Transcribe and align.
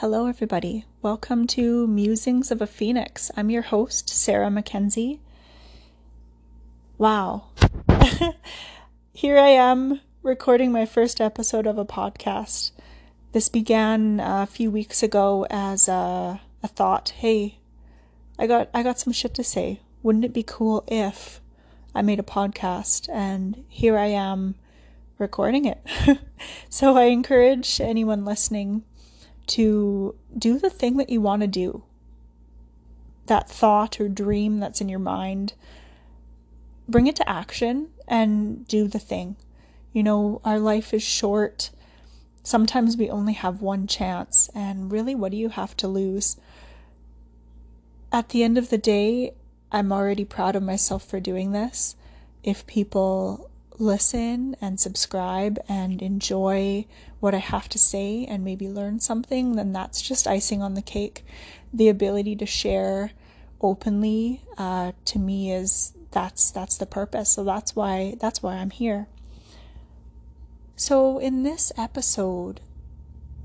Hello, 0.00 0.24
everybody. 0.24 0.86
Welcome 1.02 1.46
to 1.48 1.86
Musings 1.86 2.50
of 2.50 2.62
a 2.62 2.66
Phoenix. 2.66 3.30
I'm 3.36 3.50
your 3.50 3.60
host, 3.60 4.08
Sarah 4.08 4.50
Mackenzie. 4.50 5.20
Wow. 6.96 7.48
Here 9.12 9.36
I 9.36 9.48
am 9.48 10.00
recording 10.22 10.72
my 10.72 10.86
first 10.86 11.20
episode 11.20 11.66
of 11.66 11.76
a 11.76 11.84
podcast. 11.84 12.70
This 13.32 13.50
began 13.50 14.20
a 14.20 14.46
few 14.46 14.70
weeks 14.70 15.02
ago 15.02 15.46
as 15.50 15.86
a, 15.86 16.40
a 16.62 16.68
thought. 16.68 17.10
Hey, 17.10 17.58
I 18.38 18.46
got 18.46 18.70
I 18.72 18.82
got 18.82 18.98
some 18.98 19.12
shit 19.12 19.34
to 19.34 19.44
say. 19.44 19.80
Wouldn't 20.02 20.24
it 20.24 20.32
be 20.32 20.42
cool 20.42 20.82
if 20.88 21.42
I 21.94 22.00
made 22.00 22.20
a 22.20 22.22
podcast? 22.22 23.06
And 23.12 23.64
here 23.68 23.98
I 23.98 24.06
am 24.06 24.54
recording 25.18 25.66
it. 25.66 25.86
so 26.70 26.96
I 26.96 27.02
encourage 27.02 27.82
anyone 27.82 28.24
listening 28.24 28.84
to 29.50 30.14
do 30.36 30.58
the 30.58 30.70
thing 30.70 30.96
that 30.96 31.10
you 31.10 31.20
want 31.20 31.42
to 31.42 31.48
do. 31.48 31.82
That 33.26 33.48
thought 33.48 34.00
or 34.00 34.08
dream 34.08 34.60
that's 34.60 34.80
in 34.80 34.88
your 34.88 34.98
mind, 34.98 35.54
bring 36.88 37.06
it 37.06 37.16
to 37.16 37.28
action 37.28 37.88
and 38.06 38.66
do 38.66 38.88
the 38.88 38.98
thing. 38.98 39.36
You 39.92 40.02
know, 40.02 40.40
our 40.44 40.58
life 40.58 40.94
is 40.94 41.02
short. 41.02 41.70
Sometimes 42.42 42.96
we 42.96 43.10
only 43.10 43.32
have 43.34 43.60
one 43.60 43.86
chance, 43.86 44.48
and 44.54 44.90
really, 44.90 45.14
what 45.14 45.32
do 45.32 45.36
you 45.36 45.50
have 45.50 45.76
to 45.78 45.88
lose? 45.88 46.36
At 48.12 48.30
the 48.30 48.42
end 48.42 48.56
of 48.56 48.70
the 48.70 48.78
day, 48.78 49.34
I'm 49.72 49.92
already 49.92 50.24
proud 50.24 50.56
of 50.56 50.62
myself 50.62 51.04
for 51.04 51.20
doing 51.20 51.52
this. 51.52 51.96
If 52.42 52.66
people 52.66 53.49
listen 53.80 54.54
and 54.60 54.78
subscribe 54.78 55.58
and 55.68 56.02
enjoy 56.02 56.86
what 57.18 57.34
I 57.34 57.38
have 57.38 57.68
to 57.70 57.78
say 57.78 58.26
and 58.26 58.44
maybe 58.44 58.68
learn 58.68 59.00
something, 59.00 59.56
then 59.56 59.72
that's 59.72 60.02
just 60.02 60.28
icing 60.28 60.62
on 60.62 60.74
the 60.74 60.82
cake. 60.82 61.24
The 61.72 61.88
ability 61.88 62.36
to 62.36 62.46
share 62.46 63.12
openly 63.60 64.42
uh, 64.56 64.92
to 65.06 65.18
me 65.18 65.52
is 65.52 65.92
that's 66.10 66.50
that's 66.50 66.76
the 66.76 66.86
purpose. 66.86 67.30
So 67.30 67.44
that's 67.44 67.74
why 67.74 68.16
that's 68.20 68.42
why 68.42 68.56
I'm 68.56 68.70
here. 68.70 69.08
So 70.76 71.18
in 71.18 71.42
this 71.42 71.72
episode, 71.76 72.60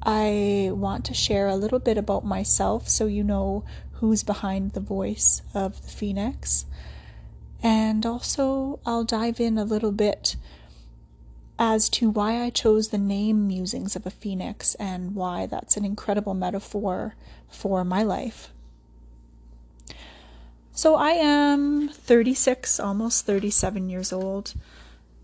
I 0.01 0.69
want 0.73 1.05
to 1.05 1.13
share 1.13 1.47
a 1.47 1.55
little 1.55 1.79
bit 1.79 1.97
about 1.97 2.25
myself 2.25 2.87
so 2.87 3.07
you 3.07 3.23
know 3.23 3.63
who's 3.93 4.23
behind 4.23 4.71
the 4.71 4.79
voice 4.79 5.41
of 5.53 5.81
the 5.81 5.89
Phoenix. 5.89 6.65
And 7.61 8.05
also, 8.05 8.79
I'll 8.85 9.03
dive 9.03 9.39
in 9.39 9.57
a 9.57 9.63
little 9.63 9.91
bit 9.91 10.35
as 11.57 11.89
to 11.89 12.09
why 12.09 12.43
I 12.43 12.49
chose 12.49 12.89
the 12.89 12.97
name 12.97 13.47
Musings 13.47 13.95
of 13.95 14.05
a 14.05 14.11
Phoenix 14.11 14.75
and 14.75 15.15
why 15.15 15.45
that's 15.45 15.77
an 15.77 15.85
incredible 15.85 16.33
metaphor 16.33 17.15
for 17.47 17.83
my 17.83 18.03
life. 18.03 18.51
So, 20.73 20.95
I 20.95 21.11
am 21.11 21.89
36, 21.89 22.79
almost 22.79 23.25
37 23.25 23.89
years 23.89 24.11
old, 24.11 24.53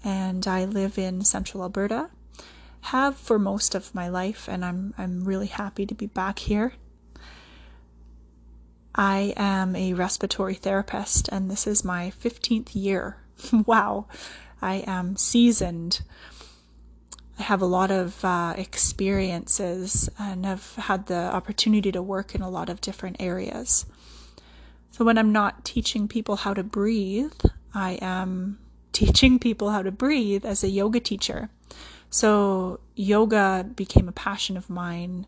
and 0.03 0.47
I 0.47 0.63
live 0.63 0.97
in 0.97 1.25
central 1.25 1.63
Alberta. 1.63 2.09
Have 2.85 3.17
for 3.17 3.37
most 3.37 3.75
of 3.75 3.93
my 3.93 4.07
life, 4.07 4.47
and 4.47 4.63
I'm, 4.65 4.93
I'm 4.97 5.25
really 5.25 5.47
happy 5.47 5.85
to 5.85 5.93
be 5.93 6.07
back 6.07 6.39
here 6.39 6.73
I 8.95 9.33
am 9.37 9.75
a 9.75 9.93
respiratory 9.93 10.55
therapist, 10.55 11.29
and 11.29 11.49
this 11.49 11.65
is 11.65 11.85
my 11.85 12.11
15th 12.21 12.71
year. 12.73 13.17
wow, 13.65 14.05
I 14.61 14.83
am 14.85 15.15
seasoned. 15.15 16.01
I 17.39 17.43
have 17.43 17.61
a 17.61 17.65
lot 17.65 17.89
of 17.89 18.23
uh, 18.23 18.53
experiences 18.57 20.09
and 20.19 20.45
have 20.45 20.75
had 20.75 21.07
the 21.07 21.15
opportunity 21.15 21.91
to 21.91 22.01
work 22.01 22.35
in 22.35 22.41
a 22.41 22.49
lot 22.49 22.69
of 22.69 22.81
different 22.81 23.17
areas. 23.19 23.85
So, 24.91 25.05
when 25.05 25.17
I'm 25.17 25.31
not 25.31 25.63
teaching 25.63 26.07
people 26.09 26.35
how 26.35 26.53
to 26.53 26.63
breathe, 26.63 27.33
I 27.73 27.97
am 28.01 28.59
teaching 28.91 29.39
people 29.39 29.69
how 29.69 29.81
to 29.81 29.91
breathe 29.91 30.45
as 30.45 30.63
a 30.63 30.69
yoga 30.69 30.99
teacher. 30.99 31.49
So, 32.09 32.81
yoga 32.95 33.65
became 33.73 34.09
a 34.09 34.13
passion 34.13 34.57
of 34.57 34.69
mine 34.69 35.25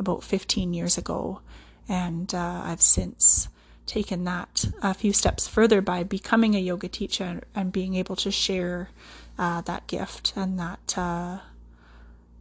about 0.00 0.24
15 0.24 0.74
years 0.74 0.98
ago 0.98 1.40
and 1.88 2.34
uh, 2.34 2.62
I've 2.64 2.82
since 2.82 3.48
taken 3.86 4.24
that 4.24 4.66
a 4.82 4.94
few 4.94 5.12
steps 5.12 5.46
further 5.46 5.80
by 5.80 6.02
becoming 6.02 6.54
a 6.54 6.58
yoga 6.58 6.88
teacher 6.88 7.42
and 7.54 7.72
being 7.72 7.94
able 7.94 8.16
to 8.16 8.30
share 8.30 8.90
uh, 9.38 9.60
that 9.62 9.86
gift 9.86 10.32
and 10.36 10.58
that 10.58 10.96
uh, 10.96 11.38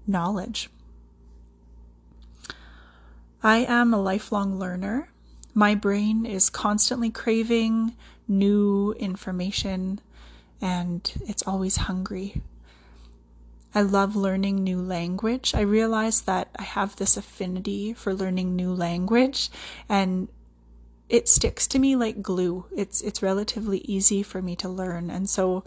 knowledge. 0.07 0.69
I 3.41 3.57
am 3.57 3.93
a 3.93 4.01
lifelong 4.01 4.57
learner. 4.57 5.09
My 5.53 5.75
brain 5.75 6.25
is 6.25 6.49
constantly 6.49 7.09
craving 7.09 7.95
new 8.27 8.93
information 8.93 9.99
and 10.61 11.11
it's 11.27 11.43
always 11.43 11.75
hungry 11.75 12.41
I 13.75 13.81
love 13.81 14.15
learning 14.15 14.63
new 14.63 14.79
language. 14.81 15.53
I 15.55 15.61
realize 15.61 16.21
that 16.21 16.49
I 16.57 16.63
have 16.63 16.95
this 16.95 17.17
affinity 17.17 17.93
for 17.93 18.13
learning 18.13 18.55
new 18.55 18.73
language 18.73 19.49
and 19.89 20.27
it 21.09 21.27
sticks 21.27 21.67
to 21.67 21.79
me 21.79 21.95
like 21.95 22.21
glue. 22.21 22.65
It's 22.75 23.01
it's 23.01 23.21
relatively 23.21 23.79
easy 23.79 24.23
for 24.23 24.41
me 24.41 24.55
to 24.57 24.69
learn. 24.69 25.09
And 25.09 25.29
so 25.29 25.63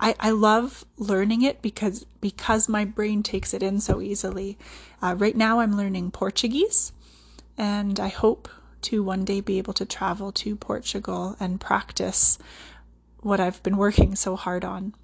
I, 0.00 0.16
I 0.18 0.30
love 0.30 0.84
learning 0.96 1.42
it 1.42 1.62
because 1.62 2.04
because 2.20 2.68
my 2.68 2.84
brain 2.84 3.22
takes 3.22 3.54
it 3.54 3.62
in 3.62 3.80
so 3.80 4.00
easily. 4.00 4.58
Uh, 5.00 5.14
right 5.16 5.36
now 5.36 5.60
I'm 5.60 5.76
learning 5.76 6.10
Portuguese 6.10 6.92
and 7.56 8.00
I 8.00 8.08
hope 8.08 8.48
to 8.82 9.02
one 9.02 9.24
day 9.24 9.40
be 9.40 9.58
able 9.58 9.74
to 9.74 9.86
travel 9.86 10.32
to 10.32 10.56
Portugal 10.56 11.36
and 11.38 11.60
practice 11.60 12.38
what 13.20 13.38
I've 13.38 13.62
been 13.62 13.76
working 13.76 14.16
so 14.16 14.34
hard 14.34 14.64
on. 14.64 14.94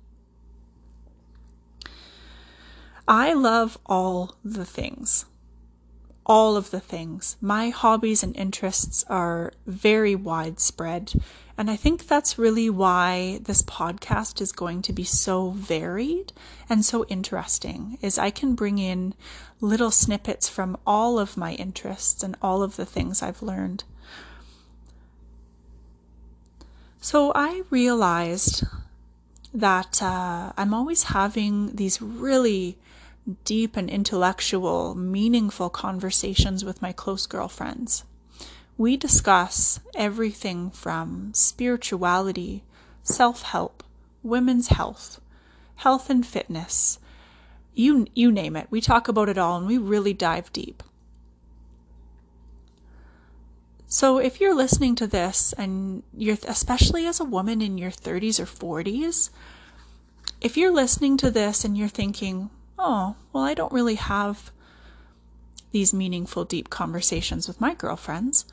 I 3.08 3.32
love 3.32 3.78
all 3.86 4.36
the 4.44 4.66
things. 4.66 5.24
All 6.26 6.58
of 6.58 6.70
the 6.70 6.78
things. 6.78 7.38
My 7.40 7.70
hobbies 7.70 8.22
and 8.22 8.36
interests 8.36 9.02
are 9.08 9.54
very 9.66 10.14
widespread. 10.14 11.14
And 11.56 11.70
I 11.70 11.76
think 11.76 12.06
that's 12.06 12.38
really 12.38 12.68
why 12.68 13.40
this 13.42 13.62
podcast 13.62 14.42
is 14.42 14.52
going 14.52 14.82
to 14.82 14.92
be 14.92 15.04
so 15.04 15.52
varied 15.52 16.34
and 16.68 16.84
so 16.84 17.06
interesting 17.06 17.96
is 18.02 18.18
I 18.18 18.28
can 18.28 18.54
bring 18.54 18.78
in 18.78 19.14
little 19.58 19.90
snippets 19.90 20.46
from 20.46 20.76
all 20.86 21.18
of 21.18 21.38
my 21.38 21.54
interests 21.54 22.22
and 22.22 22.36
all 22.42 22.62
of 22.62 22.76
the 22.76 22.84
things 22.84 23.22
I've 23.22 23.40
learned. 23.40 23.84
So 27.00 27.32
I 27.34 27.62
realized 27.70 28.64
that 29.54 30.02
uh, 30.02 30.52
I'm 30.58 30.74
always 30.74 31.04
having 31.04 31.74
these 31.74 32.02
really 32.02 32.76
deep 33.44 33.76
and 33.76 33.90
intellectual, 33.90 34.94
meaningful 34.94 35.70
conversations 35.70 36.64
with 36.64 36.82
my 36.82 36.92
close 36.92 37.26
girlfriends. 37.26 38.04
We 38.76 38.96
discuss 38.96 39.80
everything 39.94 40.70
from 40.70 41.32
spirituality, 41.34 42.64
self 43.02 43.42
help, 43.42 43.82
women's 44.22 44.68
health, 44.68 45.20
health 45.76 46.10
and 46.10 46.26
fitness. 46.26 46.98
You, 47.74 48.06
you 48.14 48.32
name 48.32 48.56
it. 48.56 48.68
We 48.70 48.80
talk 48.80 49.08
about 49.08 49.28
it 49.28 49.38
all 49.38 49.58
and 49.58 49.66
we 49.66 49.78
really 49.78 50.12
dive 50.12 50.52
deep. 50.52 50.82
So, 53.90 54.18
if 54.18 54.38
you're 54.38 54.54
listening 54.54 54.96
to 54.96 55.06
this 55.06 55.54
and 55.54 56.02
you're, 56.14 56.36
especially 56.46 57.06
as 57.06 57.20
a 57.20 57.24
woman 57.24 57.62
in 57.62 57.78
your 57.78 57.90
30s 57.90 58.38
or 58.38 58.44
40s, 58.44 59.30
if 60.42 60.58
you're 60.58 60.72
listening 60.72 61.16
to 61.16 61.30
this 61.30 61.64
and 61.64 61.76
you're 61.76 61.88
thinking, 61.88 62.50
oh, 62.78 63.16
well, 63.32 63.44
I 63.44 63.54
don't 63.54 63.72
really 63.72 63.96
have 63.96 64.50
these 65.70 65.92
meaningful, 65.92 66.44
deep 66.44 66.70
conversations 66.70 67.46
with 67.46 67.60
my 67.60 67.74
girlfriends, 67.74 68.44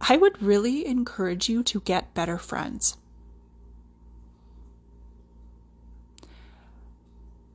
I 0.00 0.16
would 0.16 0.42
really 0.42 0.86
encourage 0.86 1.48
you 1.48 1.62
to 1.64 1.80
get 1.80 2.14
better 2.14 2.38
friends. 2.38 2.96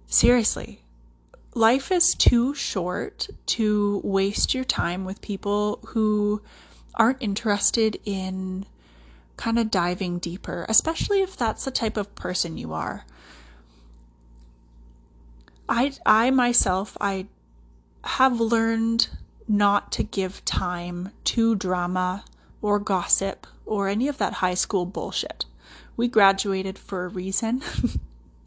Seriously, 0.08 0.82
life 1.54 1.92
is 1.92 2.16
too 2.16 2.54
short 2.54 3.28
to 3.48 4.02
waste 4.04 4.54
your 4.54 4.64
time 4.64 5.06
with 5.06 5.22
people 5.22 5.80
who 5.88 6.42
aren't 6.96 7.22
interested 7.22 8.00
in 8.04 8.66
kind 9.38 9.58
of 9.58 9.72
diving 9.72 10.20
deeper, 10.20 10.66
especially 10.68 11.22
if 11.22 11.38
that's 11.38 11.66
the 11.66 11.72
type 11.72 11.98
of 11.98 12.14
person 12.16 12.58
you 12.58 12.74
are. 12.74 13.06
I 15.72 15.94
I 16.06 16.32
myself 16.32 16.98
I 17.00 17.28
have 18.04 18.42
learned 18.42 19.08
not 19.48 19.92
to 19.94 20.04
give 20.04 20.44
time 20.44 21.12
to 21.24 21.56
drama 21.56 22.26
or 22.62 22.78
gossip 22.78 23.48
or 23.66 23.88
any 23.88 24.10
of 24.10 24.18
that 24.18 24.34
high 24.34 24.54
school 24.54 24.86
bullshit. 24.86 25.46
We 25.96 26.10
graduated 26.10 26.78
for 26.78 27.06
a 27.06 27.10
reason. 27.10 27.62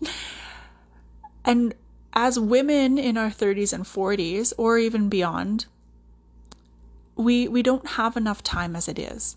and 1.44 1.74
as 2.12 2.38
women 2.38 2.98
in 2.98 3.16
our 3.16 3.30
30s 3.30 3.72
and 3.72 3.84
40s, 3.84 4.52
or 4.58 4.78
even 4.78 5.08
beyond, 5.08 5.66
we, 7.16 7.48
we 7.48 7.62
don't 7.62 7.88
have 7.88 8.16
enough 8.16 8.42
time 8.42 8.76
as 8.76 8.86
it 8.86 8.98
is. 8.98 9.36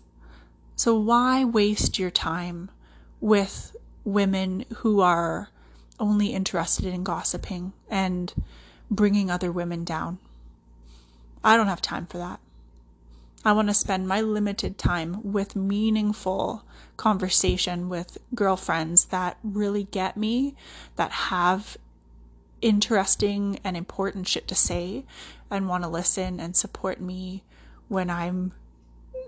So 0.76 0.98
why 0.98 1.44
waste 1.44 1.98
your 1.98 2.10
time 2.10 2.70
with 3.20 3.74
women 4.04 4.64
who 4.76 5.00
are 5.00 5.48
only 6.00 6.28
interested 6.28 6.86
in 6.86 7.04
gossiping 7.04 7.72
and 7.90 8.32
bringing 8.90 9.30
other 9.30 9.52
women 9.52 9.84
down? 9.84 10.18
I 11.42 11.56
don't 11.56 11.68
have 11.68 11.82
time 11.82 12.06
for 12.06 12.18
that. 12.18 12.40
I 13.44 13.52
want 13.52 13.68
to 13.68 13.74
spend 13.74 14.08
my 14.08 14.20
limited 14.20 14.78
time 14.78 15.20
with 15.22 15.54
meaningful 15.54 16.64
conversation 16.96 17.88
with 17.88 18.18
girlfriends 18.34 19.06
that 19.06 19.38
really 19.42 19.84
get 19.84 20.16
me, 20.16 20.56
that 20.96 21.12
have 21.12 21.76
interesting 22.60 23.60
and 23.62 23.76
important 23.76 24.26
shit 24.26 24.48
to 24.48 24.54
say, 24.54 25.04
and 25.50 25.68
want 25.68 25.84
to 25.84 25.88
listen 25.88 26.40
and 26.40 26.56
support 26.56 27.00
me 27.00 27.44
when 27.86 28.10
I'm 28.10 28.52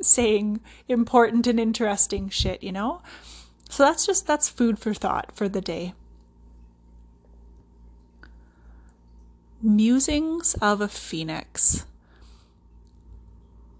saying 0.02 0.60
important 0.88 1.46
and 1.46 1.60
interesting 1.60 2.28
shit, 2.28 2.62
you 2.62 2.72
know? 2.72 3.02
So 3.68 3.84
that's 3.84 4.04
just 4.04 4.26
that's 4.26 4.48
food 4.48 4.78
for 4.78 4.92
thought 4.92 5.30
for 5.34 5.48
the 5.48 5.60
day. 5.60 5.94
Musings 9.62 10.54
of 10.54 10.80
a 10.80 10.88
Phoenix. 10.88 11.84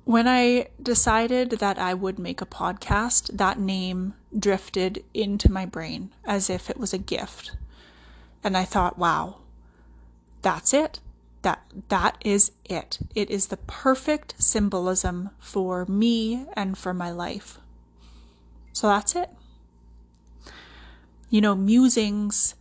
When 0.05 0.27
I 0.27 0.69
decided 0.83 1.51
that 1.53 1.79
I 1.79 1.95
would 1.95 2.19
make 2.19 2.41
a 2.41 2.47
podcast, 2.47 3.37
that 3.37 3.59
name 3.59 4.15
drifted 4.37 5.05
into 5.15 5.51
my 5.51 5.67
brain 5.67 6.11
as 6.25 6.51
if 6.51 6.69
it 6.69 6.79
was 6.79 6.93
a 6.93 6.99
gift. 6.99 7.53
And 8.43 8.57
I 8.57 8.65
thought, 8.65 8.99
wow, 8.99 9.37
that's 10.43 10.75
it 10.75 11.01
that 11.43 11.63
that 11.89 12.19
is 12.25 12.53
it. 12.65 12.99
It 13.15 13.31
is 13.31 13.47
the 13.47 13.57
perfect 13.57 14.35
symbolism 14.39 15.31
for 15.39 15.87
me 15.87 16.47
and 16.55 16.77
for 16.77 16.93
my 16.93 17.11
life. 17.11 17.59
So 18.73 18.89
that's 18.89 19.15
it. 19.17 19.31
You 21.31 21.41
know, 21.41 21.55
musings 21.55 22.55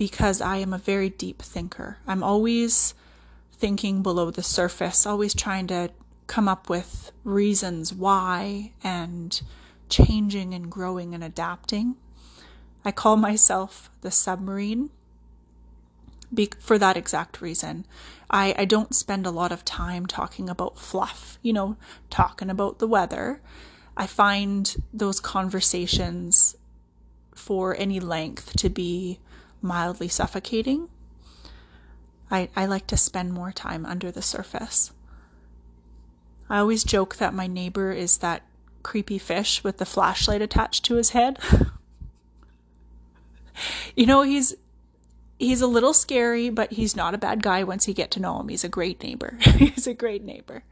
because 0.00 0.40
I 0.40 0.56
am 0.56 0.72
a 0.72 0.78
very 0.78 1.10
deep 1.10 1.42
thinker. 1.42 1.98
I'm 2.06 2.22
always 2.22 2.94
thinking 3.52 4.02
below 4.02 4.30
the 4.30 4.42
surface, 4.42 5.04
always 5.04 5.34
trying 5.34 5.66
to 5.66 5.90
come 6.26 6.48
up 6.48 6.70
with 6.70 7.12
reasons 7.22 7.92
why 7.92 8.72
and 8.82 9.42
changing 9.90 10.54
and 10.54 10.70
growing 10.70 11.12
and 11.14 11.22
adapting. 11.22 11.96
I 12.82 12.92
call 12.92 13.18
myself 13.18 13.90
the 14.00 14.10
submarine 14.10 14.88
be- 16.32 16.48
for 16.58 16.78
that 16.78 16.96
exact 16.96 17.42
reason. 17.42 17.84
I, 18.30 18.54
I 18.56 18.64
don't 18.64 18.94
spend 18.94 19.26
a 19.26 19.30
lot 19.30 19.52
of 19.52 19.66
time 19.66 20.06
talking 20.06 20.48
about 20.48 20.78
fluff, 20.78 21.38
you 21.42 21.52
know, 21.52 21.76
talking 22.08 22.48
about 22.48 22.78
the 22.78 22.88
weather. 22.88 23.42
I 23.98 24.06
find 24.06 24.82
those 24.94 25.20
conversations 25.20 26.56
for 27.34 27.76
any 27.76 28.00
length 28.00 28.56
to 28.56 28.70
be 28.70 29.18
mildly 29.62 30.08
suffocating. 30.08 30.88
I, 32.30 32.48
I 32.54 32.66
like 32.66 32.86
to 32.88 32.96
spend 32.96 33.32
more 33.32 33.52
time 33.52 33.84
under 33.84 34.10
the 34.10 34.22
surface. 34.22 34.92
I 36.48 36.58
always 36.58 36.84
joke 36.84 37.16
that 37.16 37.34
my 37.34 37.46
neighbor 37.46 37.92
is 37.92 38.18
that 38.18 38.42
creepy 38.82 39.18
fish 39.18 39.62
with 39.62 39.78
the 39.78 39.86
flashlight 39.86 40.42
attached 40.42 40.84
to 40.86 40.94
his 40.94 41.10
head. 41.10 41.38
you 43.96 44.06
know, 44.06 44.22
he's 44.22 44.54
he's 45.38 45.60
a 45.60 45.66
little 45.66 45.94
scary, 45.94 46.50
but 46.50 46.72
he's 46.72 46.96
not 46.96 47.14
a 47.14 47.18
bad 47.18 47.42
guy 47.42 47.64
once 47.64 47.88
you 47.88 47.94
get 47.94 48.10
to 48.12 48.20
know 48.20 48.40
him. 48.40 48.48
He's 48.48 48.64
a 48.64 48.68
great 48.68 49.02
neighbor. 49.02 49.36
he's 49.40 49.86
a 49.86 49.94
great 49.94 50.24
neighbor. 50.24 50.64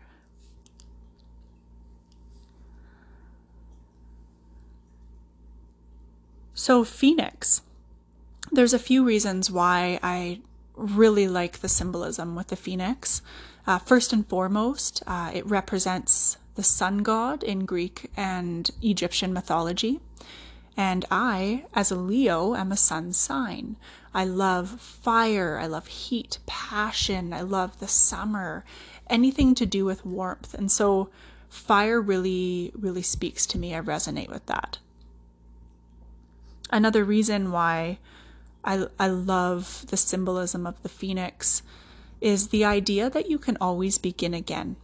So, 6.55 6.83
Phoenix. 6.83 7.63
There's 8.51 8.75
a 8.75 8.79
few 8.79 9.05
reasons 9.05 9.51
why 9.51 9.99
I 10.03 10.41
really 10.75 11.29
like 11.29 11.59
the 11.59 11.69
symbolism 11.69 12.35
with 12.35 12.49
the 12.49 12.57
phoenix. 12.57 13.21
Uh, 13.67 13.79
first 13.79 14.13
and 14.13 14.27
foremost, 14.27 15.03
uh, 15.07 15.31
it 15.35 15.45
represents 15.47 16.39
the 16.55 16.63
sun 16.63 16.99
god 16.99 17.43
in 17.43 17.65
Greek 17.65 18.11
and 18.17 18.71
Egyptian 18.83 19.33
mythology. 19.33 20.01
And 20.77 21.05
I, 21.11 21.65
as 21.75 21.91
a 21.91 21.97
Leo, 21.97 22.55
am 22.55 22.71
a 22.73 22.77
sun 22.77 23.13
sign. 23.13 23.77
I 24.15 24.25
love 24.25 24.81
fire, 24.81 25.59
I 25.61 25.67
love 25.67 25.89
heat, 25.89 26.39
passion, 26.47 27.33
I 27.33 27.43
love 27.43 27.79
the 27.81 27.89
summer, 27.89 28.65
anything 29.11 29.55
to 29.57 29.67
do 29.67 29.85
with 29.85 30.07
warmth. 30.07 30.55
And 30.55 30.71
so 30.71 31.11
fire 31.49 32.01
really, 32.01 32.73
really 32.75 33.03
speaks 33.03 33.45
to 33.47 33.59
me. 33.59 33.75
I 33.75 33.81
resonate 33.81 34.29
with 34.29 34.47
that. 34.47 34.79
Another 36.71 37.05
reason 37.05 37.51
why 37.51 37.99
I, 38.65 38.87
I 38.99 39.09
love 39.09 39.87
the 39.89 39.97
symbolism 39.97 40.67
of 40.67 40.83
the 40.83 40.89
phoenix 40.89 41.63
is 42.21 42.49
the 42.49 42.65
idea 42.65 43.09
that 43.09 43.31
you 43.31 43.39
can 43.39 43.57
always 43.61 43.99
begin 43.99 44.35
again. 44.35 44.77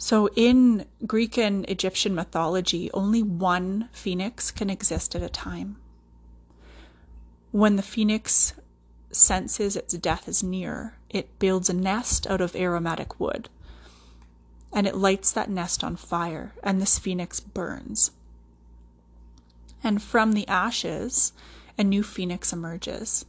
So, 0.00 0.28
in 0.36 0.86
Greek 1.06 1.36
and 1.36 1.68
Egyptian 1.68 2.14
mythology, 2.14 2.88
only 2.94 3.20
one 3.20 3.88
phoenix 3.92 4.52
can 4.52 4.70
exist 4.70 5.16
at 5.16 5.22
a 5.22 5.28
time. 5.28 5.76
When 7.50 7.74
the 7.74 7.82
phoenix 7.82 8.54
senses 9.10 9.74
its 9.74 9.94
death 9.94 10.28
is 10.28 10.42
near, 10.42 10.94
it 11.10 11.38
builds 11.40 11.68
a 11.68 11.74
nest 11.74 12.28
out 12.28 12.40
of 12.40 12.54
aromatic 12.54 13.18
wood. 13.18 13.48
And 14.72 14.86
it 14.86 14.94
lights 14.94 15.32
that 15.32 15.50
nest 15.50 15.82
on 15.82 15.96
fire, 15.96 16.54
and 16.62 16.80
this 16.80 16.98
phoenix 16.98 17.40
burns. 17.40 18.12
And 19.82 20.02
from 20.02 20.32
the 20.32 20.46
ashes, 20.48 21.32
a 21.78 21.84
new 21.84 22.02
phoenix 22.02 22.52
emerges. 22.52 23.24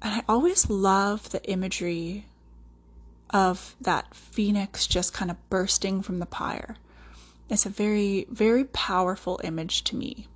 And 0.00 0.14
I 0.14 0.24
always 0.28 0.70
love 0.70 1.30
the 1.30 1.42
imagery 1.50 2.26
of 3.30 3.74
that 3.80 4.14
phoenix 4.14 4.86
just 4.86 5.12
kind 5.12 5.30
of 5.30 5.50
bursting 5.50 6.02
from 6.02 6.18
the 6.18 6.26
pyre. 6.26 6.76
It's 7.50 7.66
a 7.66 7.70
very, 7.70 8.26
very 8.30 8.64
powerful 8.64 9.40
image 9.44 9.82
to 9.84 9.96
me. 9.96 10.28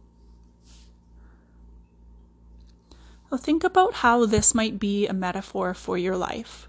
Well, 3.31 3.39
think 3.39 3.63
about 3.63 3.95
how 3.95 4.27
this 4.27 4.55
might 4.55 4.79
be 4.79 5.07
a 5.07 5.13
metaphor 5.13 5.75
for 5.75 5.99
your 5.99 6.17
life. 6.17 6.68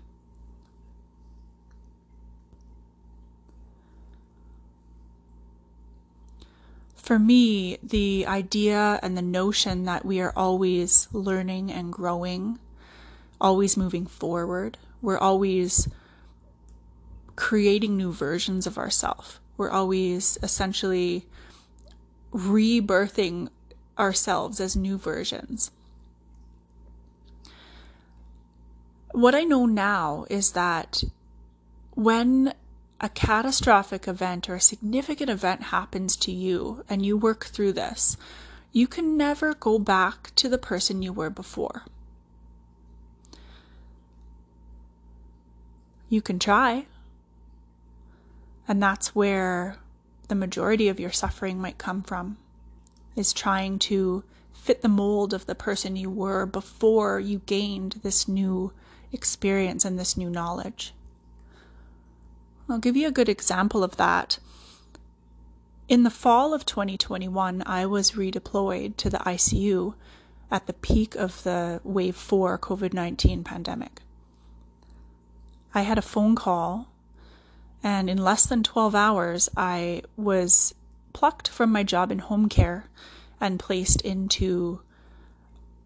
For 7.10 7.18
me, 7.18 7.80
the 7.82 8.28
idea 8.28 9.00
and 9.02 9.18
the 9.18 9.24
notion 9.24 9.86
that 9.86 10.06
we 10.06 10.22
are 10.22 10.32
always 10.36 11.08
learning 11.12 11.72
and 11.72 11.92
growing, 11.92 12.60
always 13.42 13.76
moving 13.76 14.06
forward, 14.06 14.78
we're 15.02 15.18
always 15.18 15.88
creating 17.36 17.98
new 17.98 18.12
versions 18.12 18.68
of 18.68 18.78
ourselves. 18.78 19.40
We're 19.58 19.72
always 19.72 20.38
essentially 20.44 21.26
rebirthing 22.32 23.50
ourselves 23.98 24.60
as 24.60 24.76
new 24.76 25.00
versions. 25.00 25.72
What 29.14 29.34
I 29.34 29.46
know 29.46 29.66
now 29.66 30.28
is 30.30 30.52
that 30.52 31.04
when 31.96 32.54
a 33.02 33.10
catastrophic 33.10 34.08
event 34.08 34.50
or 34.50 34.56
a 34.56 34.62
significant 34.62 35.30
event 35.30 35.64
happens 35.64 36.16
to 36.18 36.32
you 36.32 36.84
and 36.90 37.06
you 37.06 37.18
work 37.18 37.46
through 37.46 37.74
this, 37.74 38.18
you 38.72 38.88
can 38.88 39.18
never 39.18 39.54
go 39.54 39.80
back 39.80 40.34
to 40.36 40.50
the 40.50 40.58
person 40.58 41.02
you 41.02 41.14
were 41.14 41.30
before. 41.30 41.84
You 46.10 46.22
can 46.22 46.40
try, 46.40 46.88
and 48.68 48.82
that's 48.82 49.16
where 49.16 49.78
the 50.28 50.36
majority 50.36 50.88
of 50.88 51.00
your 51.00 51.12
suffering 51.12 51.60
might 51.60 51.78
come 51.78 52.02
from, 52.02 52.38
is 53.16 53.32
trying 53.32 53.80
to 53.80 54.24
fit 54.54 54.82
the 54.82 54.88
mold 54.90 55.34
of 55.34 55.46
the 55.46 55.56
person 55.56 55.96
you 55.96 56.10
were 56.10 56.46
before 56.46 57.20
you 57.20 57.40
gained 57.46 58.00
this 58.04 58.28
new 58.28 58.72
experience 59.12 59.86
and 59.86 59.98
this 59.98 60.18
new 60.18 60.30
knowledge. 60.30 60.94
I'll 62.70 62.80
give 62.80 62.96
you 62.96 63.08
a 63.08 63.12
good 63.12 63.30
example 63.30 63.84
of 63.84 63.98
that. 63.98 64.38
In 65.88 66.04
the 66.04 66.12
fall 66.12 66.54
of 66.54 66.66
2021, 66.66 67.64
I 67.66 67.86
was 67.88 68.12
redeployed 68.12 68.96
to 68.98 69.10
the 69.10 69.18
ICU 69.18 69.96
at 70.52 70.68
the 70.68 70.74
peak 70.74 71.16
of 71.16 71.44
the 71.44 71.82
wave 71.84 72.16
4 72.16 72.60
COVID 72.60 72.94
19 72.94 73.44
pandemic. 73.44 74.02
I 75.74 75.82
had 75.82 75.98
a 75.98 76.04
phone 76.04 76.36
call 76.36 76.88
and 77.82 78.10
in 78.10 78.18
less 78.18 78.46
than 78.46 78.62
12 78.62 78.94
hours, 78.94 79.50
I 79.56 80.04
was 80.18 80.76
plucked 81.14 81.48
from 81.48 81.72
my 81.72 81.84
job 81.84 82.12
in 82.12 82.20
home 82.20 82.50
care 82.50 82.86
and 83.40 83.60
placed 83.60 84.02
into 84.02 84.82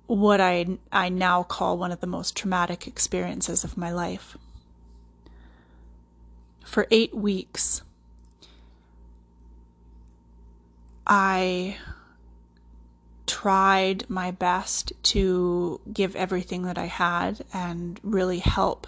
what 0.08 0.42
I, 0.42 0.80
I 0.92 1.10
now 1.10 1.44
call 1.44 1.78
one 1.78 1.92
of 1.92 2.02
the 2.02 2.08
most 2.08 2.36
traumatic 2.36 2.88
experiences 2.88 3.63
of 3.63 3.78
my 3.78 3.92
life. 3.92 4.38
For 6.63 6.88
eight 6.89 7.13
weeks, 7.13 7.82
I 11.05 11.77
tried 13.27 14.10
my 14.10 14.32
best 14.32 14.93
to 15.03 15.82
give 15.91 16.15
everything 16.15 16.63
that 16.63 16.77
I 16.77 16.86
had 16.86 17.43
and 17.53 18.00
really 18.03 18.39
help 18.39 18.88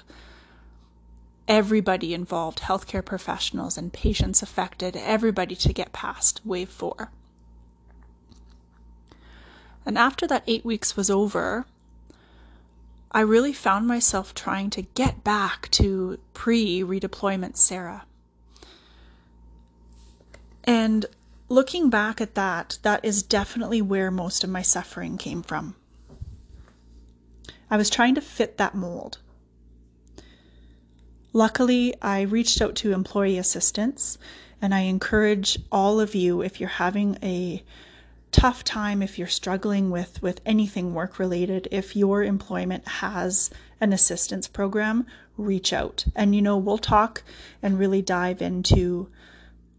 everybody 1.47 2.13
involved 2.13 2.59
healthcare 2.59 3.05
professionals 3.05 3.77
and 3.77 3.93
patients 3.93 4.41
affected, 4.41 4.95
everybody 4.95 5.55
to 5.55 5.73
get 5.73 5.93
past 5.93 6.41
wave 6.43 6.69
four. 6.69 7.11
And 9.85 9.97
after 9.97 10.25
that 10.27 10.43
eight 10.47 10.65
weeks 10.65 10.97
was 10.97 11.11
over, 11.11 11.65
I 13.15 13.21
really 13.21 13.53
found 13.53 13.87
myself 13.87 14.33
trying 14.33 14.69
to 14.71 14.81
get 14.81 15.23
back 15.23 15.71
to 15.71 16.19
pre 16.33 16.81
redeployment 16.81 17.55
Sarah. 17.55 18.03
And 20.65 21.05
looking 21.47 21.89
back 21.89 22.19
at 22.19 22.35
that, 22.35 22.77
that 22.81 23.05
is 23.05 23.23
definitely 23.23 23.81
where 23.81 24.11
most 24.11 24.43
of 24.43 24.49
my 24.49 24.61
suffering 24.61 25.17
came 25.17 25.43
from. 25.43 25.77
I 27.71 27.77
was 27.77 27.89
trying 27.89 28.15
to 28.15 28.21
fit 28.21 28.57
that 28.57 28.75
mold. 28.75 29.19
Luckily, 31.31 31.95
I 32.01 32.19
reached 32.19 32.61
out 32.61 32.75
to 32.75 32.91
employee 32.91 33.37
assistance, 33.37 34.17
and 34.61 34.75
I 34.75 34.81
encourage 34.81 35.57
all 35.71 36.01
of 36.01 36.15
you 36.15 36.41
if 36.41 36.59
you're 36.59 36.67
having 36.67 37.17
a 37.23 37.63
tough 38.35 38.65
time, 38.65 39.01
if 39.01 39.17
you're 39.17 39.29
struggling 39.29 39.89
with, 39.89 40.21
with 40.21 40.41
anything 40.45 40.93
work 40.93 41.19
related, 41.19 41.69
if 41.71 41.95
your 41.95 42.21
employment 42.21 42.85
has 42.85 43.49
an 43.79 43.93
assistance 43.93 44.45
program, 44.45 45.05
reach 45.37 45.71
out. 45.71 46.03
And 46.17 46.35
you 46.35 46.41
know, 46.41 46.57
we'll 46.57 46.77
talk 46.77 47.23
and 47.63 47.79
really 47.79 48.01
dive 48.01 48.41
into 48.41 49.07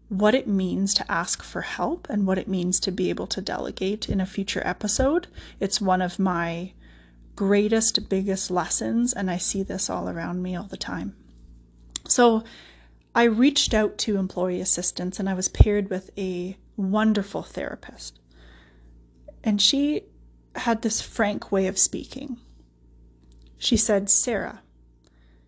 what 0.09 0.33
it 0.33 0.47
means 0.47 0.95
to 0.95 1.11
ask 1.11 1.43
for 1.43 1.61
help 1.61 2.07
and 2.09 2.25
what 2.25 2.39
it 2.39 2.47
means 2.47 2.79
to 2.79 2.91
be 2.91 3.11
able 3.11 3.27
to 3.27 3.41
delegate 3.41 4.09
in 4.09 4.19
a 4.19 4.25
future 4.25 4.63
episode. 4.65 5.27
It's 5.59 5.79
one 5.79 6.01
of 6.01 6.17
my 6.17 6.71
greatest, 7.35 8.09
biggest 8.09 8.49
lessons, 8.49 9.13
and 9.13 9.29
I 9.29 9.37
see 9.37 9.61
this 9.61 9.87
all 9.87 10.09
around 10.09 10.41
me 10.41 10.55
all 10.55 10.65
the 10.65 10.77
time. 10.77 11.15
So 12.07 12.43
I 13.13 13.25
reached 13.25 13.75
out 13.75 13.99
to 13.99 14.17
employee 14.17 14.61
assistance 14.61 15.19
and 15.19 15.29
I 15.29 15.35
was 15.35 15.47
paired 15.47 15.91
with 15.91 16.09
a 16.17 16.57
wonderful 16.75 17.43
therapist. 17.43 18.19
And 19.47 19.61
she 19.61 20.03
had 20.55 20.81
this 20.81 21.01
frank 21.01 21.53
way 21.53 21.67
of 21.67 21.77
speaking. 21.77 22.35
She 23.57 23.77
said, 23.77 24.09
Sarah, 24.09 24.61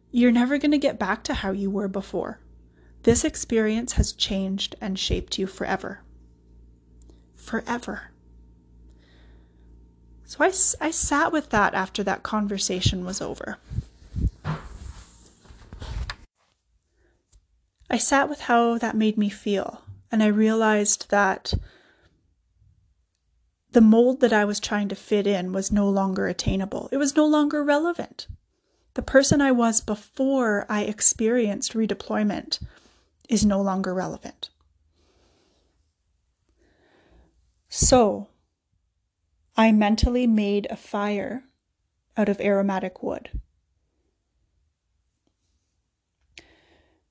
you're 0.10 0.32
never 0.32 0.58
going 0.58 0.72
to 0.72 0.78
get 0.78 0.98
back 0.98 1.22
to 1.26 1.34
how 1.34 1.52
you 1.52 1.70
were 1.70 1.90
before. 1.90 2.40
This 3.04 3.26
experience 3.26 3.94
has 3.94 4.14
changed 4.14 4.78
and 4.80 4.98
shaped 4.98 5.38
you 5.38 5.48
forever. 5.48 6.00
Forever. 7.36 8.12
So 10.24 10.46
I, 10.46 10.48
I 10.80 10.92
sat 10.92 11.34
with 11.34 11.50
that 11.50 11.74
after 11.74 12.02
that 12.02 12.24
conversation 12.24 13.04
was 13.04 13.20
over. 13.20 13.58
I 17.90 17.98
sat 17.98 18.30
with 18.30 18.40
how 18.40 18.78
that 18.78 18.96
made 18.96 19.18
me 19.18 19.28
feel, 19.28 19.82
and 20.10 20.24
I 20.24 20.28
realized 20.28 21.10
that 21.10 21.54
the 23.72 23.82
mold 23.82 24.22
that 24.22 24.34
I 24.34 24.46
was 24.46 24.60
trying 24.60 24.88
to 24.90 24.96
fit 24.96 25.28
in 25.28 25.54
was 25.54 25.72
no 25.72 25.90
longer 25.90 26.28
attainable. 26.28 26.90
It 26.92 26.98
was 26.98 27.16
no 27.16 27.26
longer 27.26 27.64
relevant. 27.64 28.28
The 28.96 29.02
person 29.02 29.42
I 29.42 29.52
was 29.52 29.82
before 29.82 30.66
I 30.70 30.84
experienced 30.84 31.74
redeployment 31.74 32.60
is 33.28 33.46
no 33.46 33.62
longer 33.62 33.94
relevant. 33.94 34.50
So, 37.70 38.30
I 39.56 39.72
mentally 39.72 40.26
made 40.26 40.68
a 40.70 40.76
fire 40.76 41.44
out 42.18 42.30
of 42.30 42.42
aromatic 42.42 43.04
wood. 43.04 43.30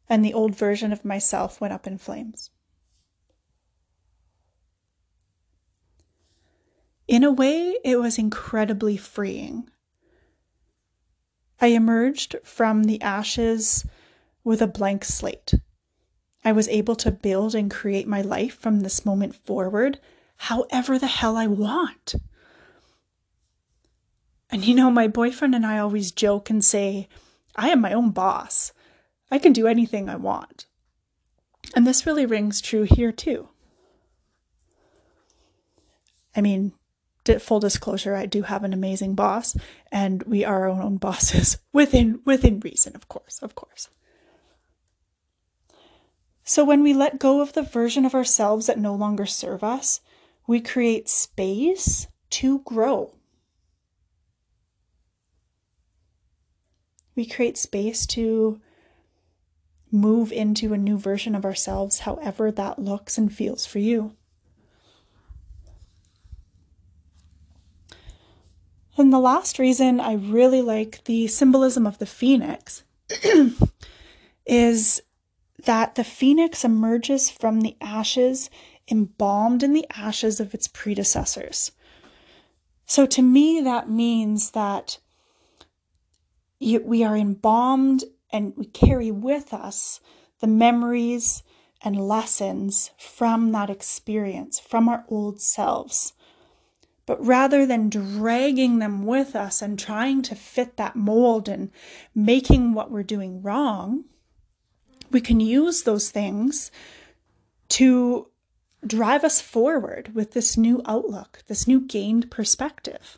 and 0.09 0.25
the 0.25 0.35
old 0.35 0.57
version 0.57 0.93
of 0.93 1.05
myself 1.05 1.61
went 1.61 1.75
up 1.75 1.87
in 1.87 1.99
flames. 1.99 2.51
In 7.09 7.25
a 7.25 7.33
way, 7.33 7.79
it 7.85 7.99
was 7.99 8.19
incredibly 8.19 8.99
freeing. 8.99 9.71
I 11.59 11.69
emerged 11.69 12.37
from 12.45 12.85
the 12.85 13.01
ashes 13.01 13.87
with 14.45 14.61
a 14.61 14.67
blank 14.67 15.05
slate. 15.05 15.55
I 16.45 16.53
was 16.53 16.69
able 16.69 16.95
to 16.97 17.11
build 17.11 17.55
and 17.55 17.71
create 17.71 18.07
my 18.07 18.21
life 18.21 18.59
from 18.59 18.81
this 18.81 19.07
moment 19.07 19.35
forward, 19.35 19.99
however 20.37 20.99
the 20.99 21.07
hell 21.07 21.37
I 21.37 21.47
want. 21.47 22.15
And 24.51 24.65
you 24.65 24.75
know, 24.75 24.91
my 24.91 25.09
boyfriend 25.09 25.55
and 25.55 25.67
I 25.67 25.79
always 25.79 26.13
joke 26.13 26.51
and 26.51 26.63
say, 26.63 27.09
I 27.57 27.71
am 27.71 27.81
my 27.81 27.93
own 27.93 28.11
boss. 28.11 28.73
I 29.31 29.39
can 29.39 29.53
do 29.53 29.67
anything 29.67 30.09
I 30.09 30.17
want. 30.17 30.67
And 31.75 31.87
this 31.87 32.07
really 32.07 32.25
rings 32.25 32.61
true 32.61 32.83
here 32.83 33.13
too. 33.13 33.49
I 36.37 36.41
mean, 36.41 36.73
full 37.39 37.61
disclosure, 37.61 38.15
I 38.15 38.27
do 38.27 38.43
have 38.43 38.65
an 38.65 38.73
amazing 38.73 39.15
boss, 39.15 39.57
and 39.93 40.23
we 40.25 40.45
are 40.45 40.69
our 40.69 40.83
own 40.83 40.97
bosses 40.97 41.59
within 41.73 42.21
within 42.25 42.61
reason, 42.61 42.95
of 42.97 43.09
course, 43.09 43.39
of 43.43 43.55
course. 43.55 43.89
So 46.45 46.65
when 46.65 46.83
we 46.83 46.95
let 46.95 47.19
go 47.19 47.43
of 47.43 47.53
the 47.53 47.63
version 47.63 48.07
of 48.07 48.15
ourselves 48.15 48.67
that 48.67 48.79
no 48.79 48.95
longer 48.95 49.27
serve 49.27 49.63
us, 49.63 50.01
we 50.47 50.61
create 50.61 51.09
space 51.09 52.07
to 52.31 52.61
grow. 52.61 53.15
We 57.15 57.27
create 57.27 57.59
space 57.59 58.07
to 58.07 58.61
move 59.91 60.33
into 60.33 60.73
a 60.73 60.79
new 60.79 60.97
version 60.97 61.35
of 61.35 61.45
ourselves, 61.45 62.01
however 62.01 62.51
that 62.53 62.79
looks 62.79 63.19
and 63.19 63.33
feels 63.33 63.67
for 63.67 63.79
you. 63.79 64.17
And 68.99 69.13
the 69.13 69.19
last 69.21 69.59
reason 69.59 70.01
I 70.01 70.15
really 70.15 70.61
like 70.61 71.05
the 71.05 71.29
symbolism 71.29 71.87
of 71.87 71.99
the 71.99 72.07
phoenix 72.07 72.83
is 74.47 75.01
that 75.65 75.95
the 75.95 76.05
phoenix 76.05 76.65
emerges 76.65 77.31
from 77.31 77.61
the 77.61 77.77
ashes, 77.81 78.51
embalmed 78.91 79.63
in 79.63 79.73
the 79.73 79.87
ashes 79.95 80.41
of 80.41 80.53
its 80.53 80.67
predecessors. 80.67 81.73
So 82.87 83.07
to 83.07 83.23
me, 83.23 83.61
that 83.61 83.89
means 83.89 84.51
that 84.51 84.99
we 86.61 87.05
are 87.05 87.17
embalmed 87.17 88.05
and 88.33 88.53
we 88.57 88.67
carry 88.67 89.11
with 89.11 89.55
us 89.55 90.01
the 90.41 90.47
memories 90.47 91.43
and 91.83 92.09
lessons 92.09 92.91
from 92.99 93.53
that 93.53 93.71
experience, 93.71 94.59
from 94.59 94.89
our 94.89 95.05
old 95.09 95.41
selves. 95.41 96.15
But 97.09 97.25
rather 97.25 97.65
than 97.65 97.89
dragging 97.89 98.81
them 98.81 99.07
with 99.07 99.35
us 99.35 99.63
and 99.63 99.79
trying 99.79 100.21
to 100.25 100.35
fit 100.35 100.77
that 100.77 100.95
mold 100.95 101.49
and 101.49 101.71
making 102.15 102.75
what 102.75 102.91
we're 102.91 103.03
doing 103.03 103.41
wrong, 103.41 104.05
we 105.11 105.23
can 105.23 105.41
use 105.41 105.85
those 105.85 106.11
things 106.11 106.71
to 107.71 108.29
drive 108.87 109.25
us 109.25 109.41
forward 109.41 110.15
with 110.15 110.33
this 110.33 110.59
new 110.59 110.83
outlook, 110.85 111.43
this 111.47 111.67
new 111.67 111.81
gained 111.81 112.31
perspective. 112.31 113.17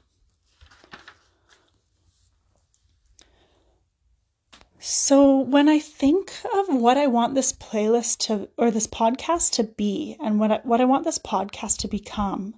So, 4.78 5.36
when 5.36 5.68
I 5.68 5.80
think 5.80 6.32
of 6.54 6.68
what 6.68 6.96
I 6.96 7.08
want 7.08 7.34
this 7.34 7.52
playlist 7.52 8.18
to, 8.28 8.50
or 8.56 8.70
this 8.70 8.86
podcast 8.86 9.54
to 9.54 9.64
be, 9.64 10.16
and 10.20 10.38
what 10.38 10.52
I, 10.52 10.60
what 10.62 10.80
I 10.80 10.84
want 10.84 11.02
this 11.02 11.18
podcast 11.18 11.78
to 11.78 11.88
become, 11.88 12.54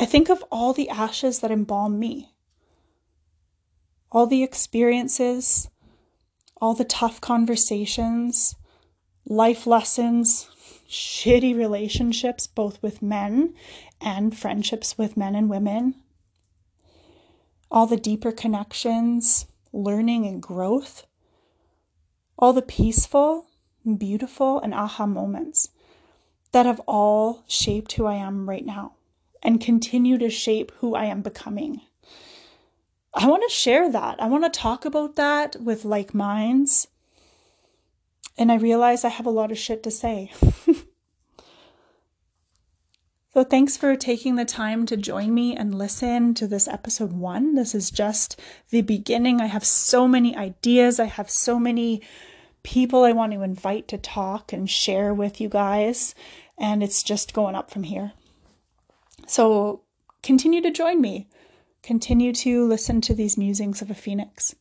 I 0.00 0.06
think 0.06 0.30
of 0.30 0.42
all 0.50 0.72
the 0.72 0.88
ashes 0.88 1.40
that 1.40 1.50
embalm 1.50 1.98
me, 1.98 2.32
all 4.10 4.26
the 4.26 4.42
experiences, 4.42 5.68
all 6.58 6.72
the 6.72 6.86
tough 6.86 7.20
conversations, 7.20 8.56
life 9.26 9.66
lessons, 9.66 10.48
shitty 10.88 11.54
relationships, 11.54 12.46
both 12.46 12.82
with 12.82 13.02
men 13.02 13.52
and 14.00 14.34
friendships 14.34 14.96
with 14.96 15.18
men 15.18 15.34
and 15.34 15.50
women, 15.50 15.96
all 17.70 17.84
the 17.84 17.98
deeper 17.98 18.32
connections 18.32 19.48
learning 19.70 20.24
and 20.24 20.42
growth, 20.42 21.04
all 22.38 22.54
the 22.54 22.62
peaceful, 22.62 23.48
beautiful, 23.98 24.60
and 24.60 24.72
aha 24.72 25.04
moments 25.04 25.68
that 26.52 26.64
have 26.64 26.80
all 26.86 27.44
shaped 27.46 27.92
who 27.92 28.06
I 28.06 28.14
am 28.14 28.48
right 28.48 28.64
now, 28.64 28.94
and 29.42 29.60
continue 29.60 30.18
to 30.18 30.30
shape 30.30 30.72
who 30.78 30.94
I 30.94 31.06
am 31.06 31.22
becoming. 31.22 31.80
I 33.12 33.26
want 33.26 33.42
to 33.42 33.54
share 33.54 33.90
that. 33.90 34.22
I 34.22 34.26
want 34.26 34.44
to 34.44 34.50
talk 34.60 34.84
about 34.84 35.16
that 35.16 35.56
with 35.60 35.84
like 35.84 36.14
minds. 36.14 36.86
And 38.38 38.52
I 38.52 38.56
realize 38.56 39.04
I 39.04 39.08
have 39.08 39.26
a 39.26 39.30
lot 39.30 39.50
of 39.50 39.58
shit 39.58 39.82
to 39.82 39.90
say. 39.90 40.32
so, 43.34 43.44
thanks 43.44 43.76
for 43.76 43.96
taking 43.96 44.36
the 44.36 44.44
time 44.44 44.86
to 44.86 44.96
join 44.96 45.34
me 45.34 45.56
and 45.56 45.74
listen 45.76 46.34
to 46.34 46.46
this 46.46 46.68
episode 46.68 47.12
one. 47.12 47.56
This 47.56 47.74
is 47.74 47.90
just 47.90 48.40
the 48.70 48.82
beginning. 48.82 49.40
I 49.40 49.46
have 49.46 49.64
so 49.64 50.06
many 50.06 50.36
ideas, 50.36 51.00
I 51.00 51.06
have 51.06 51.28
so 51.28 51.58
many 51.58 52.02
people 52.62 53.04
I 53.04 53.12
want 53.12 53.32
to 53.32 53.42
invite 53.42 53.88
to 53.88 53.98
talk 53.98 54.52
and 54.52 54.70
share 54.70 55.12
with 55.12 55.40
you 55.40 55.48
guys. 55.48 56.14
And 56.56 56.82
it's 56.82 57.02
just 57.02 57.34
going 57.34 57.54
up 57.54 57.70
from 57.70 57.82
here. 57.84 58.12
So, 59.30 59.82
continue 60.24 60.60
to 60.60 60.72
join 60.72 61.00
me 61.00 61.28
continue 61.82 62.32
to 62.32 62.66
listen 62.66 63.00
to 63.00 63.14
these 63.14 63.38
musings 63.38 63.80
of 63.80 63.90
a 63.90 63.94
phoenix. 63.94 64.54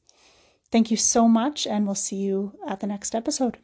Thank 0.72 0.92
you 0.92 0.98
so 0.98 1.28
much, 1.28 1.66
and 1.66 1.86
we'll 1.86 1.96
see 1.96 2.18
you 2.18 2.54
at 2.68 2.80
the 2.80 2.88
next 2.88 3.16
episode. 3.16 3.58